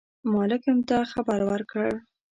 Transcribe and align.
مالکم 0.33 0.77
ته 0.89 0.97
خبر 1.11 1.39
ورکړ. 1.49 1.87